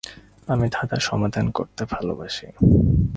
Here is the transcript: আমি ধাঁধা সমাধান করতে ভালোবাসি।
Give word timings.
আমি 0.47 0.65
ধাঁধা 0.71 0.97
সমাধান 0.99 1.45
করতে 1.51 1.81
ভালোবাসি। 1.85 2.47